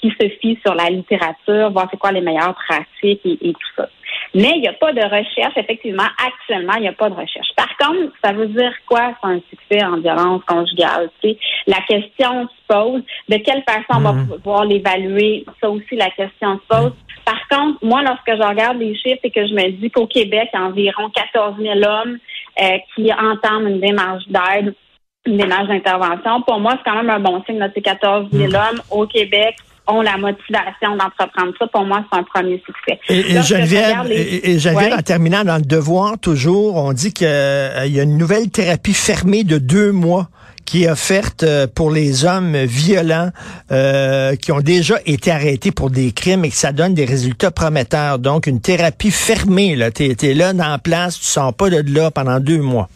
qui 0.00 0.10
se 0.20 0.28
fie 0.40 0.56
sur 0.64 0.76
la 0.76 0.88
littérature, 0.88 1.72
voir 1.72 1.88
c'est 1.90 1.96
quoi 1.96 2.12
les 2.12 2.20
meilleures 2.20 2.54
pratiques 2.54 3.22
et 3.24 3.52
tout 3.52 3.72
ça. 3.76 3.88
Mais 4.34 4.52
il 4.56 4.60
n'y 4.60 4.68
a 4.68 4.72
pas 4.72 4.92
de 4.92 5.00
recherche, 5.00 5.56
effectivement, 5.56 6.08
actuellement, 6.24 6.74
il 6.76 6.82
n'y 6.82 6.88
a 6.88 6.92
pas 6.92 7.08
de 7.08 7.14
recherche. 7.14 7.48
Par 7.56 7.74
contre, 7.78 8.12
ça 8.22 8.32
veut 8.32 8.48
dire 8.48 8.72
quoi, 8.86 9.12
c'est 9.20 9.28
un 9.28 9.40
succès 9.48 9.84
en 9.84 9.98
violence 9.98 10.42
conjugale? 10.46 11.10
La 11.66 11.80
question 11.88 12.48
pose, 12.68 13.02
de 13.28 13.36
quelle 13.36 13.62
façon 13.62 13.98
on 13.98 14.00
va 14.00 14.12
mhm. 14.12 14.28
pouvoir 14.28 14.64
l'évaluer? 14.64 15.44
Ça 15.60 15.70
aussi, 15.70 15.96
la 15.96 16.10
question 16.10 16.58
se 16.58 16.66
pose. 16.68 16.92
Par 17.24 17.48
contre, 17.48 17.84
moi, 17.84 18.02
lorsque 18.02 18.40
je 18.40 18.48
regarde 18.48 18.78
les 18.78 18.94
chiffres 18.94 19.20
et 19.24 19.30
que 19.30 19.46
je 19.46 19.52
me 19.52 19.70
dis 19.72 19.90
qu'au 19.90 20.06
Québec, 20.06 20.48
il 20.52 20.58
y 20.58 20.62
a 20.62 20.64
environ 20.64 21.10
14 21.10 21.56
000 21.60 21.74
hommes 21.78 22.18
euh, 22.62 22.78
qui 22.94 23.12
entament 23.12 23.66
une 23.66 23.80
démarche 23.80 24.24
d'aide, 24.28 24.74
une 25.26 25.36
démarche 25.36 25.66
d'intervention, 25.66 26.42
pour 26.42 26.60
moi, 26.60 26.74
c'est 26.76 26.88
quand 26.90 26.96
même 26.96 27.10
un 27.10 27.20
bon 27.20 27.42
signe. 27.44 27.58
de 27.58 27.70
ces 27.74 27.82
14 27.82 28.28
000 28.32 28.52
hommes 28.54 28.80
au 28.90 29.06
Québec 29.06 29.56
ont 29.88 30.02
la 30.02 30.16
motivation 30.16 30.96
d'entreprendre 30.96 31.52
ça. 31.58 31.66
Pour 31.66 31.84
moi, 31.84 32.04
c'est 32.10 32.18
un 32.18 32.22
premier 32.22 32.62
succès. 32.64 32.98
Et, 33.08 33.42
Geneviève, 33.42 34.10
et, 34.10 34.92
en 34.92 35.02
terminant 35.02 35.44
dans 35.44 35.56
le 35.56 35.62
devoir, 35.66 36.18
toujours, 36.18 36.76
on 36.76 36.92
dit 36.92 37.12
qu'il 37.12 37.26
euh, 37.26 37.86
y 37.86 38.00
a 38.00 38.02
une 38.02 38.18
nouvelle 38.18 38.50
thérapie 38.50 38.94
fermée 38.94 39.44
de 39.44 39.58
deux 39.58 39.92
mois 39.92 40.28
qui 40.66 40.84
est 40.84 40.90
offerte 40.90 41.44
euh, 41.44 41.66
pour 41.72 41.90
les 41.90 42.24
hommes 42.24 42.56
violents 42.64 43.30
euh, 43.70 44.34
qui 44.36 44.52
ont 44.52 44.60
déjà 44.60 44.96
été 45.06 45.30
arrêtés 45.30 45.70
pour 45.70 45.90
des 45.90 46.12
crimes 46.12 46.44
et 46.44 46.50
que 46.50 46.54
ça 46.54 46.72
donne 46.72 46.94
des 46.94 47.04
résultats 47.04 47.50
prometteurs. 47.50 48.18
Donc, 48.18 48.46
une 48.46 48.60
thérapie 48.60 49.10
fermée. 49.10 49.76
Tu 49.94 50.04
es, 50.04 50.34
là, 50.34 50.52
dans 50.52 50.68
la 50.68 50.78
place, 50.78 51.18
tu 51.18 51.26
sors 51.26 51.54
pas 51.54 51.70
de 51.70 51.82
là 51.94 52.10
pendant 52.10 52.40
deux 52.40 52.60
mois. 52.60 52.88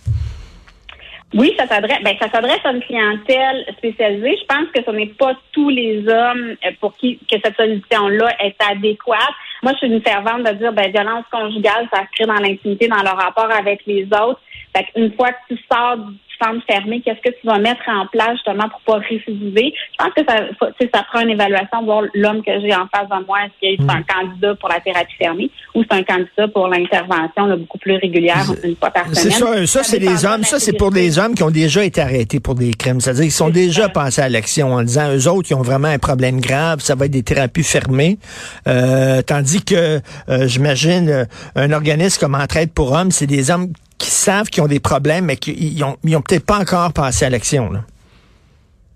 Oui, 1.32 1.54
ça 1.56 1.66
s'adresse, 1.68 2.02
ben, 2.02 2.16
ça 2.20 2.28
s'adresse 2.28 2.58
à 2.64 2.72
une 2.72 2.82
clientèle 2.82 3.64
spécialisée. 3.78 4.36
Je 4.36 4.46
pense 4.46 4.66
que 4.74 4.82
ce 4.84 4.90
n'est 4.90 5.14
pas 5.14 5.32
tous 5.52 5.68
les 5.68 6.00
hommes 6.08 6.56
euh, 6.66 6.70
pour 6.80 6.96
qui 6.96 7.18
que 7.30 7.36
cette 7.42 7.56
solution-là 7.56 8.34
est 8.44 8.56
adéquate. 8.68 9.18
Moi, 9.62 9.72
je 9.74 9.78
suis 9.78 9.94
une 9.94 10.02
fervente 10.02 10.42
de 10.42 10.52
dire, 10.54 10.72
ben, 10.72 10.90
violence 10.90 11.24
conjugale, 11.30 11.88
ça 11.92 12.00
se 12.00 12.16
crée 12.16 12.26
dans 12.26 12.42
l'intimité, 12.42 12.88
dans 12.88 13.02
le 13.02 13.16
rapport 13.16 13.48
avec 13.52 13.82
les 13.86 14.04
autres. 14.06 14.40
Fait 14.76 14.86
une 14.96 15.12
fois 15.14 15.30
que 15.30 15.54
tu 15.54 15.60
sors 15.70 15.98
du 15.98 16.14
centre 16.42 16.64
fermé, 16.66 17.00
qu'est-ce 17.04 17.20
que 17.20 17.34
tu 17.40 17.46
vas 17.46 17.58
mettre 17.58 17.82
en 17.88 18.06
place 18.06 18.32
justement 18.34 18.68
pour 18.68 18.80
pas 18.82 19.06
récidiver? 19.08 19.72
Je 19.92 20.04
pense 20.04 20.14
que 20.14 20.22
ça, 20.28 20.88
ça 20.94 21.02
prend 21.10 21.20
une 21.20 21.30
évaluation, 21.30 21.84
voir 21.84 22.02
l'homme 22.14 22.42
que 22.42 22.52
j'ai 22.60 22.74
en 22.74 22.86
face 22.94 23.08
de 23.08 23.26
moi, 23.26 23.38
est-ce 23.44 23.58
qu'il 23.60 23.86
est 23.86 23.90
un 23.90 24.00
mm. 24.00 24.04
candidat 24.04 24.54
pour 24.56 24.68
la 24.68 24.80
thérapie 24.80 25.14
fermée 25.18 25.50
ou 25.74 25.82
c'est 25.82 25.96
un 25.96 26.02
candidat 26.02 26.48
pour 26.52 26.68
l'intervention 26.68 27.56
beaucoup 27.56 27.78
plus 27.78 27.96
régulière, 27.96 28.44
une 28.64 28.76
fois 28.76 28.90
par 28.90 29.04
semaine. 29.06 29.14
C'est 29.14 29.30
ça, 29.30 29.66
ça, 29.66 29.82
c'est 29.82 29.98
des 29.98 30.24
hommes, 30.24 30.44
ça 30.44 30.58
c'est 30.58 30.76
pour 30.76 30.90
des 30.90 31.18
hommes 31.18 31.34
qui 31.34 31.42
ont 31.42 31.50
déjà 31.50 31.84
été 31.84 32.00
arrêtés 32.00 32.40
pour 32.40 32.54
des 32.54 32.72
crimes. 32.72 33.00
C'est-à-dire 33.00 33.24
qu'ils 33.24 33.32
sont 33.32 33.50
déjà 33.50 33.88
passés 33.88 34.22
à 34.22 34.28
l'action 34.28 34.72
en 34.74 34.82
disant, 34.82 35.12
eux 35.14 35.28
autres, 35.28 35.48
qui 35.48 35.54
ont 35.54 35.62
vraiment 35.62 35.88
un 35.88 35.98
problème 35.98 36.40
grave, 36.40 36.80
ça 36.80 36.94
va 36.94 37.06
être 37.06 37.12
des 37.12 37.22
thérapies 37.22 37.62
fermées. 37.62 38.18
Euh, 38.66 39.22
tandis 39.22 39.64
que, 39.64 40.00
euh, 40.28 40.46
j'imagine, 40.46 41.08
euh, 41.08 41.24
un 41.56 41.72
organisme 41.72 42.20
comme 42.20 42.34
Entraide 42.34 42.72
pour 42.72 42.92
hommes, 42.92 43.10
c'est 43.10 43.26
des 43.26 43.50
hommes 43.50 43.72
qui 44.00 44.10
savent 44.10 44.48
qu'ils 44.48 44.62
ont 44.62 44.68
des 44.68 44.80
problèmes, 44.80 45.26
mais 45.26 45.36
qu'ils 45.36 45.78
n'ont 45.78 45.96
ont, 46.16 46.22
peut-être 46.22 46.46
pas 46.46 46.58
encore 46.58 46.92
passé 46.92 47.26
à 47.26 47.30
l'action. 47.30 47.70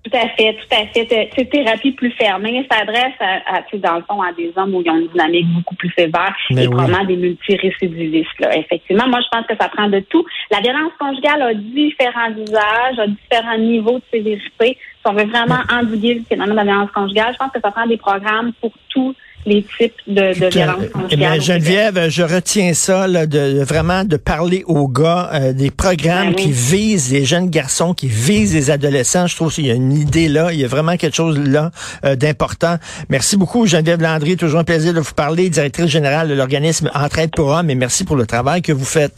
Tout 0.05 0.17
à 0.17 0.29
fait, 0.37 0.55
tout 0.55 0.75
à 0.75 0.87
fait. 0.89 1.31
Cette 1.35 1.51
thérapie 1.51 1.93
plus 1.93 2.11
fermée 2.13 2.67
s'adresse 2.71 3.15
à, 3.21 3.57
à, 3.57 3.63
dans 3.73 3.97
le 3.97 4.03
fond, 4.03 4.21
à 4.21 4.33
des 4.33 4.53
hommes 4.57 4.75
où 4.75 4.83
ils 4.85 4.91
ont 4.91 4.99
une 4.99 5.09
dynamique 5.09 5.47
beaucoup 5.55 5.75
plus 5.77 5.91
sévère 5.97 6.35
et 6.51 6.67
probablement 6.67 7.05
des 7.05 7.17
multirécidivistes. 7.17 8.39
Là. 8.41 8.57
Effectivement, 8.57 9.09
moi, 9.09 9.21
je 9.23 9.29
pense 9.39 9.47
que 9.47 9.55
ça 9.59 9.69
prend 9.71 9.89
de 9.89 10.01
tout. 10.01 10.25
La 10.51 10.61
violence 10.61 10.93
conjugale 10.99 11.41
a 11.41 11.55
différents 11.55 12.33
usages, 12.33 12.99
a 12.99 13.07
différents 13.07 13.59
niveaux 13.59 13.99
de 13.99 14.05
sévérité. 14.13 14.77
Si 14.79 15.07
on 15.07 15.15
veut 15.15 15.25
vraiment 15.25 15.61
endiguer 15.73 16.15
le 16.15 16.23
phénomène 16.23 16.53
de 16.53 16.57
la 16.57 16.65
violence 16.65 16.91
conjugale, 16.91 17.33
je 17.33 17.39
pense 17.39 17.53
que 17.53 17.61
ça 17.63 17.71
prend 17.71 17.87
des 17.87 17.97
programmes 17.97 18.53
pour 18.61 18.73
tout 18.91 19.15
les 19.47 19.65
types 19.79 19.95
de, 20.07 20.39
de 20.39 20.47
violences 20.47 20.89
conjugales. 20.93 21.41
Geneviève, 21.41 22.09
je 22.09 22.23
retiens 22.23 22.75
ça, 22.75 23.07
là, 23.07 23.27
de, 23.27 23.63
vraiment 23.63 24.05
de 24.05 24.17
parler 24.17 24.65
aux 24.67 24.89
gars 24.89 25.31
euh, 25.33 25.53
des 25.53 25.71
programmes 25.71 26.29
ben 26.29 26.37
qui 26.37 26.53
visent 26.53 27.13
les 27.13 27.25
jeunes 27.25 27.51
garçons, 27.51 27.95
qui 27.95 28.09
visent 28.09 28.55
les 28.55 28.71
adolescents. 28.71 29.27
Je 29.27 29.37
trouve 29.37 29.53
qu'il 29.53 29.67
y 29.67 29.71
a 29.71 29.75
une 29.75 29.93
idée 29.93 30.29
là, 30.29 30.53
il 30.53 30.61
y 30.61 30.65
a 30.65 30.69
vraiment 30.69 30.97
quelque 30.97 31.17
chose 31.17 31.39
là 31.39 31.71
euh, 32.05 32.17
d'important. 32.17 32.77
Merci 33.09 33.37
beaucoup, 33.37 33.67
Geneviève 33.67 34.01
Landry. 34.01 34.37
Toujours 34.37 34.61
un 34.61 34.65
plaisir 34.65 34.95
de 34.95 35.01
vous 35.01 35.15
parler, 35.15 35.51
directrice 35.51 35.87
générale 35.87 36.29
de 36.29 36.35
l'organisme 36.35 36.91
Entraide 36.95 37.31
pour 37.31 37.49
hommes, 37.49 37.71
et 37.71 37.75
merci 37.75 38.05
pour 38.05 38.17
le 38.17 38.27
travail 38.27 38.63
que 38.63 38.73
vous 38.73 38.85
faites. 38.85 39.15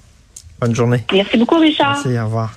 Bonne 0.60 0.74
journée. 0.74 1.04
Merci 1.12 1.36
beaucoup, 1.36 1.58
Richard. 1.58 2.00
Merci, 2.04 2.18
au 2.18 2.24
revoir. 2.24 2.52